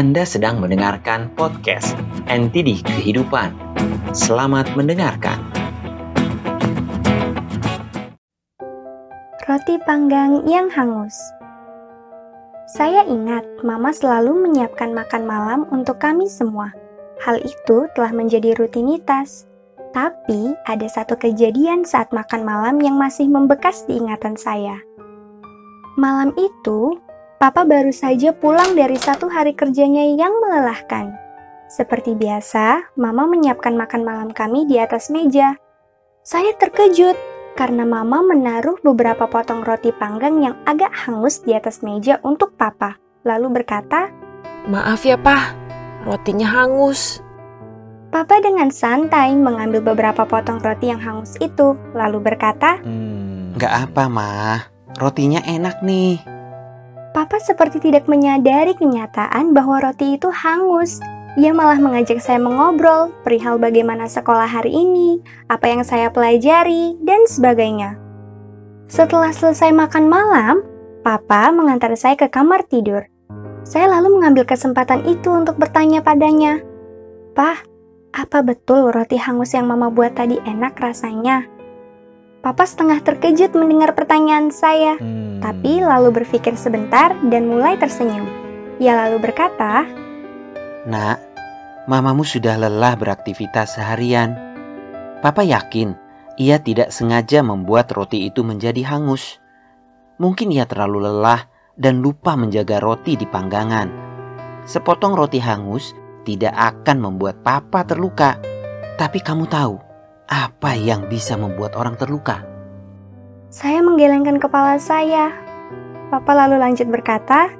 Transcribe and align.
Anda 0.00 0.24
sedang 0.24 0.64
mendengarkan 0.64 1.36
podcast 1.36 1.92
NTD 2.24 2.80
Kehidupan. 2.80 3.52
Selamat 4.16 4.72
mendengarkan. 4.72 5.36
Roti 9.44 9.76
panggang 9.84 10.48
yang 10.48 10.72
hangus. 10.72 11.12
Saya 12.72 13.04
ingat 13.12 13.44
Mama 13.60 13.92
selalu 13.92 14.40
menyiapkan 14.40 14.96
makan 14.96 15.28
malam 15.28 15.60
untuk 15.68 16.00
kami 16.00 16.32
semua. 16.32 16.72
Hal 17.20 17.36
itu 17.44 17.84
telah 17.92 18.16
menjadi 18.16 18.56
rutinitas. 18.56 19.44
Tapi 19.92 20.56
ada 20.64 20.88
satu 20.88 21.20
kejadian 21.20 21.84
saat 21.84 22.08
makan 22.16 22.48
malam 22.48 22.80
yang 22.80 22.96
masih 22.96 23.28
membekas 23.28 23.84
di 23.84 24.00
ingatan 24.00 24.40
saya. 24.40 24.80
Malam 26.00 26.32
itu, 26.40 26.96
Papa 27.40 27.64
baru 27.64 27.88
saja 27.88 28.36
pulang 28.36 28.76
dari 28.76 29.00
satu 29.00 29.32
hari 29.32 29.56
kerjanya 29.56 30.04
yang 30.12 30.28
melelahkan. 30.44 31.16
Seperti 31.72 32.12
biasa, 32.12 32.92
Mama 33.00 33.24
menyiapkan 33.24 33.80
makan 33.80 34.04
malam 34.04 34.28
kami 34.28 34.68
di 34.68 34.76
atas 34.76 35.08
meja. 35.08 35.56
Saya 36.20 36.52
terkejut 36.60 37.16
karena 37.56 37.88
Mama 37.88 38.20
menaruh 38.20 38.76
beberapa 38.84 39.24
potong 39.24 39.64
roti 39.64 39.88
panggang 39.88 40.36
yang 40.44 40.60
agak 40.68 40.92
hangus 40.92 41.40
di 41.40 41.56
atas 41.56 41.80
meja 41.80 42.20
untuk 42.28 42.60
Papa. 42.60 43.00
Lalu 43.24 43.64
berkata, 43.64 44.12
Maaf 44.68 45.08
ya, 45.08 45.16
Pak. 45.16 45.56
Rotinya 46.04 46.44
hangus. 46.44 47.24
Papa 48.12 48.36
dengan 48.44 48.68
santai 48.68 49.32
mengambil 49.32 49.80
beberapa 49.80 50.28
potong 50.28 50.60
roti 50.60 50.92
yang 50.92 51.00
hangus 51.00 51.40
itu, 51.40 51.72
lalu 51.96 52.20
berkata, 52.20 52.84
Hmm, 52.84 53.56
nggak 53.56 53.88
apa, 53.88 54.12
Ma. 54.12 54.60
Rotinya 55.00 55.40
enak 55.48 55.80
nih. 55.80 56.39
Papa 57.10 57.42
seperti 57.42 57.82
tidak 57.82 58.06
menyadari 58.06 58.70
kenyataan 58.78 59.50
bahwa 59.50 59.82
roti 59.82 60.14
itu 60.14 60.30
hangus. 60.30 61.02
Ia 61.34 61.50
malah 61.50 61.82
mengajak 61.82 62.22
saya 62.22 62.38
mengobrol 62.38 63.10
perihal 63.26 63.58
bagaimana 63.58 64.06
sekolah 64.06 64.46
hari 64.46 64.70
ini, 64.70 65.18
apa 65.50 65.66
yang 65.66 65.82
saya 65.82 66.14
pelajari, 66.14 66.94
dan 67.02 67.26
sebagainya. 67.26 67.98
Setelah 68.86 69.34
selesai 69.34 69.74
makan 69.74 70.06
malam, 70.06 70.62
Papa 71.02 71.50
mengantar 71.50 71.90
saya 71.98 72.14
ke 72.14 72.30
kamar 72.30 72.62
tidur. 72.66 73.06
Saya 73.66 73.90
lalu 73.90 74.20
mengambil 74.20 74.46
kesempatan 74.46 75.02
itu 75.10 75.34
untuk 75.34 75.58
bertanya 75.58 76.06
padanya, 76.06 76.62
"Pah, 77.34 77.58
apa 78.14 78.38
betul 78.46 78.94
roti 78.94 79.18
hangus 79.18 79.54
yang 79.54 79.66
Mama 79.66 79.90
buat 79.90 80.14
tadi 80.14 80.38
enak 80.46 80.78
rasanya?" 80.78 81.46
Papa 82.40 82.64
setengah 82.64 83.04
terkejut 83.04 83.52
mendengar 83.52 83.92
pertanyaan 83.92 84.48
saya, 84.48 84.96
Hmm. 84.96 85.44
tapi 85.44 85.84
lalu 85.84 86.24
berpikir 86.24 86.56
sebentar 86.56 87.12
dan 87.28 87.44
mulai 87.44 87.76
tersenyum. 87.76 88.24
Ia 88.80 88.96
lalu 88.96 89.20
berkata, 89.20 89.84
Nak, 90.88 91.20
mamamu 91.84 92.24
sudah 92.24 92.56
lelah 92.56 92.96
beraktivitas 92.96 93.76
seharian. 93.76 94.32
Papa 95.20 95.44
yakin 95.44 95.92
ia 96.40 96.56
tidak 96.56 96.88
sengaja 96.96 97.44
membuat 97.44 97.92
roti 97.92 98.24
itu 98.24 98.40
menjadi 98.40 98.88
hangus. 98.88 99.36
Mungkin 100.16 100.48
ia 100.48 100.64
terlalu 100.64 101.12
lelah 101.12 101.44
dan 101.76 102.00
lupa 102.00 102.40
menjaga 102.40 102.80
roti 102.80 103.20
di 103.20 103.28
panggangan. 103.28 103.92
Sepotong 104.64 105.12
roti 105.12 105.44
hangus 105.44 105.92
tidak 106.24 106.56
akan 106.56 107.04
membuat 107.04 107.44
papa 107.44 107.84
terluka. 107.84 108.40
Tapi 108.96 109.20
kamu 109.20 109.44
tahu 109.44 109.89
apa 110.30 110.78
yang 110.78 111.10
bisa 111.10 111.34
membuat 111.34 111.74
orang 111.74 111.98
terluka? 111.98 112.46
Saya 113.50 113.82
menggelengkan 113.82 114.38
kepala 114.38 114.78
saya. 114.78 115.34
Papa 116.14 116.32
lalu 116.38 116.62
lanjut 116.62 116.86
berkata, 116.86 117.50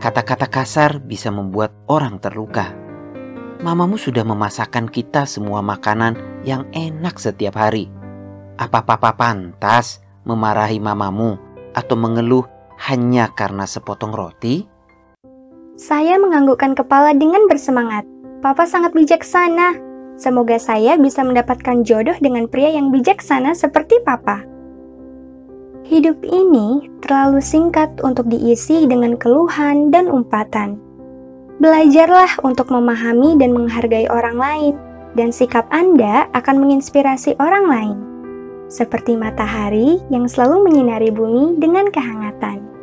Kata-kata 0.00 0.48
kasar 0.48 1.00
bisa 1.00 1.28
membuat 1.28 1.72
orang 1.88 2.16
terluka. 2.20 2.72
Mamamu 3.60 3.96
sudah 3.96 4.24
memasakkan 4.24 4.88
kita 4.88 5.24
semua 5.24 5.64
makanan 5.64 6.44
yang 6.44 6.68
enak 6.72 7.16
setiap 7.16 7.56
hari. 7.56 7.88
Apa 8.56 8.84
papa 8.84 9.16
pantas 9.16 10.00
memarahi 10.28 10.80
mamamu 10.80 11.40
atau 11.72 11.96
mengeluh 11.96 12.44
hanya 12.88 13.32
karena 13.32 13.64
sepotong 13.64 14.12
roti? 14.12 14.68
Saya 15.76 16.20
menganggukkan 16.20 16.76
kepala 16.76 17.16
dengan 17.16 17.48
bersemangat. 17.48 18.04
Papa 18.44 18.68
sangat 18.68 18.92
bijaksana. 18.92 19.95
Semoga 20.16 20.56
saya 20.56 20.96
bisa 20.96 21.20
mendapatkan 21.20 21.84
jodoh 21.84 22.16
dengan 22.24 22.48
pria 22.48 22.72
yang 22.72 22.88
bijaksana 22.88 23.52
seperti 23.52 24.00
Papa. 24.00 24.48
Hidup 25.86 26.18
ini 26.24 26.88
terlalu 27.04 27.38
singkat 27.44 28.00
untuk 28.00 28.26
diisi 28.26 28.88
dengan 28.88 29.14
keluhan 29.20 29.92
dan 29.92 30.08
umpatan. 30.08 30.80
Belajarlah 31.60 32.42
untuk 32.42 32.72
memahami 32.72 33.36
dan 33.36 33.52
menghargai 33.52 34.08
orang 34.08 34.36
lain, 34.36 34.74
dan 35.16 35.32
sikap 35.32 35.64
Anda 35.72 36.28
akan 36.36 36.64
menginspirasi 36.64 37.40
orang 37.40 37.64
lain, 37.68 37.96
seperti 38.68 39.16
matahari 39.16 40.00
yang 40.12 40.28
selalu 40.28 40.68
menyinari 40.68 41.08
bumi 41.08 41.56
dengan 41.56 41.88
kehangatan. 41.88 42.75